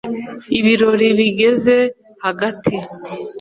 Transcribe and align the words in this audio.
Ibirori 0.59 1.07
bigeze 1.17 1.75
hagati 2.23 2.75